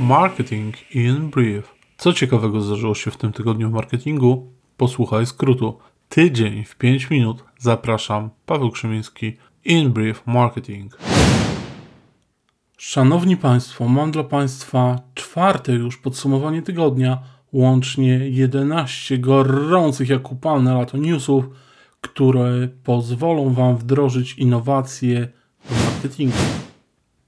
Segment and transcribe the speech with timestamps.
[0.00, 1.74] Marketing in Brief.
[1.96, 4.52] Co ciekawego zdarzyło się w tym tygodniu w marketingu?
[4.76, 5.78] Posłuchaj skrótu.
[6.08, 7.44] Tydzień w 5 minut.
[7.58, 10.98] Zapraszam, Paweł Krzymiński, In Brief Marketing.
[12.78, 17.18] Szanowni Państwo, mam dla Państwa czwarte już podsumowanie tygodnia,
[17.52, 21.44] łącznie 11 gorących jak upalne lato newsów,
[22.00, 25.28] które pozwolą Wam wdrożyć innowacje
[25.64, 26.69] w marketingu.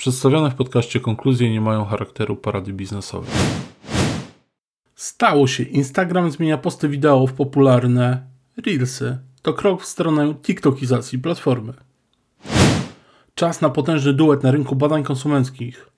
[0.00, 3.30] Przedstawione w podcaście konkluzje nie mają charakteru parady biznesowej.
[4.94, 5.62] Stało się.
[5.62, 8.26] Instagram zmienia posty wideo w popularne
[8.66, 9.18] Reelsy.
[9.42, 11.72] To krok w stronę TikTokizacji platformy.
[13.34, 15.90] Czas na potężny duet na rynku badań konsumenckich.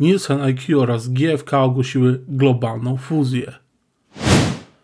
[0.00, 3.52] Nielsen IQ oraz GFK ogłosiły globalną fuzję.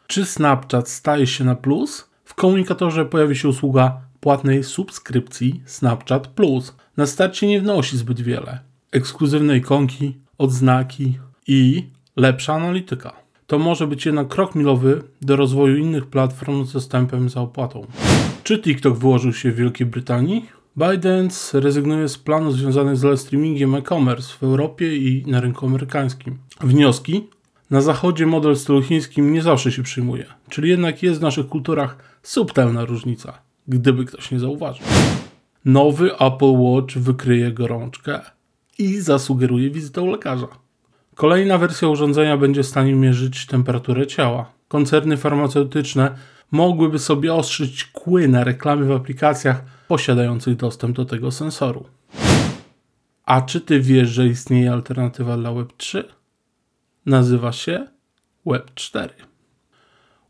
[0.07, 2.11] Czy Snapchat staje się na plus?
[2.25, 6.75] W komunikatorze pojawi się usługa płatnej subskrypcji Snapchat Plus.
[6.97, 8.74] Na starcie nie wnosi zbyt wiele.
[8.95, 13.13] Ekskluzywne ikonki, odznaki i lepsza analityka.
[13.47, 17.87] To może być jednak krok milowy do rozwoju innych platform z dostępem za opłatą.
[18.45, 20.47] Czy TikTok wyłożył się w Wielkiej Brytanii?
[20.77, 26.39] ByteDance rezygnuje z planów związanych z live streamingiem e-commerce w Europie i na rynku amerykańskim.
[26.61, 27.29] Wnioski?
[27.71, 31.49] Na zachodzie model w stylu chińskim nie zawsze się przyjmuje, czyli jednak jest w naszych
[31.49, 34.87] kulturach subtelna różnica, gdyby ktoś nie zauważył.
[35.65, 38.21] Nowy Apple Watch wykryje gorączkę
[38.79, 40.49] i zasugeruje wizytę u lekarza.
[41.15, 44.53] Kolejna wersja urządzenia będzie w stanie mierzyć temperaturę ciała.
[44.69, 46.15] Koncerny farmaceutyczne
[46.51, 51.87] mogłyby sobie ostrzyć kły na reklamy w aplikacjach posiadających dostęp do tego sensoru.
[53.25, 56.05] A czy ty wiesz, że istnieje alternatywa dla Web3?
[57.07, 57.87] Nazywa się
[58.47, 59.09] Web4.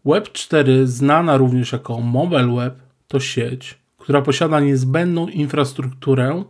[0.07, 2.75] Web4, znana również jako Mobile Web,
[3.09, 6.45] to sieć, która posiada niezbędną infrastrukturę,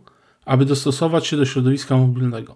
[0.45, 2.55] aby dostosować się do środowiska mobilnego.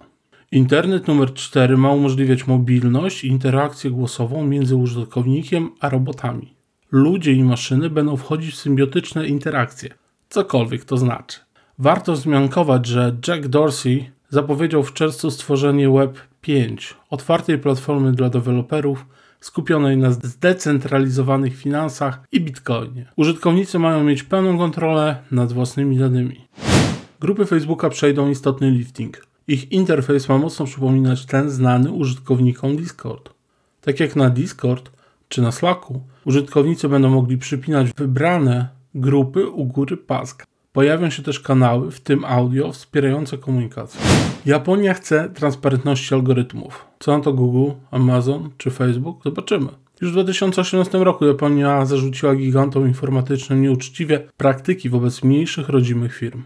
[0.51, 6.53] Internet numer 4 ma umożliwiać mobilność i interakcję głosową między użytkownikiem a robotami.
[6.91, 9.89] Ludzie i maszyny będą wchodzić w symbiotyczne interakcje,
[10.29, 11.39] cokolwiek to znaczy.
[11.79, 19.05] Warto wzmiankować, że Jack Dorsey zapowiedział w czerwcu stworzenie Web 5, otwartej platformy dla deweloperów
[19.39, 23.11] skupionej na zdecentralizowanych finansach i bitcoinie.
[23.15, 26.48] Użytkownicy mają mieć pełną kontrolę nad własnymi danymi.
[27.21, 29.27] Grupy Facebooka przejdą istotny lifting.
[29.47, 33.29] Ich interfejs ma mocno przypominać ten znany użytkownikom Discord.
[33.81, 34.91] Tak jak na Discord
[35.29, 40.45] czy na Slacku, użytkownicy będą mogli przypinać wybrane grupy u góry paska.
[40.73, 44.01] Pojawią się też kanały, w tym audio, wspierające komunikację.
[44.45, 46.85] Japonia chce transparentności algorytmów.
[46.99, 49.23] Co na to Google, Amazon czy Facebook?
[49.23, 49.67] Zobaczymy.
[50.01, 56.43] Już w 2018 roku Japonia zarzuciła gigantom informatycznym nieuczciwie praktyki wobec mniejszych rodzimych firm.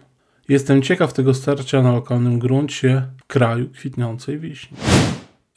[0.53, 4.77] Jestem ciekaw tego starcia na lokalnym gruncie w kraju kwitnącej wiśni.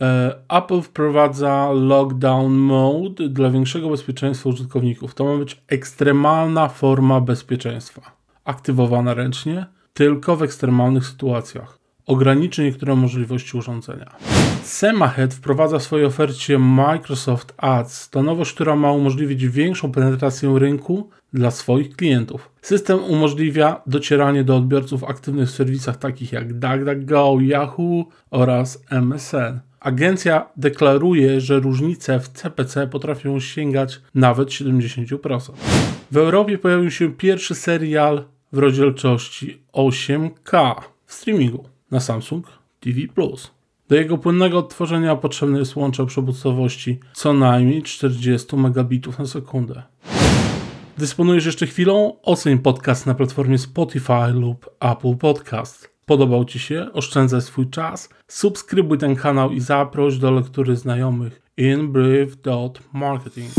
[0.00, 5.14] E, Apple wprowadza lockdown mode dla większego bezpieczeństwa użytkowników.
[5.14, 8.02] To ma być ekstremalna forma bezpieczeństwa.
[8.44, 11.78] Aktywowana ręcznie, tylko w ekstremalnych sytuacjach.
[12.06, 14.16] Ograniczy niektóre możliwości urządzenia.
[14.66, 18.10] Semahead wprowadza w swojej ofercie Microsoft Ads.
[18.10, 22.50] To nowość, która ma umożliwić większą penetrację rynku dla swoich klientów.
[22.62, 29.60] System umożliwia docieranie do odbiorców aktywnych w serwisach takich jak DuckDuckGo, Yahoo oraz MSN.
[29.80, 35.52] Agencja deklaruje, że różnice w CPC potrafią sięgać nawet 70%.
[36.10, 40.74] W Europie pojawił się pierwszy serial w rozdzielczości 8K
[41.06, 42.46] w streamingu na Samsung
[42.80, 43.55] TV Plus.
[43.88, 49.82] Do jego płynnego odtworzenia potrzebne jest łącze o przepustowości co najmniej 40 megabitów na sekundę.
[50.98, 52.16] Dysponujesz jeszcze chwilą?
[52.22, 55.90] Oceń podcast na platformie Spotify lub Apple Podcast.
[56.06, 56.86] Podobał Ci się?
[56.92, 58.08] Oszczędzaj swój czas.
[58.28, 63.50] Subskrybuj ten kanał i zaproś do lektury znajomych inbrief.marketing.